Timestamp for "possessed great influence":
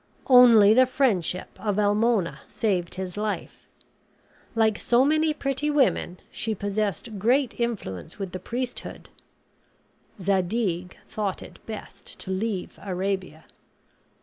6.55-8.17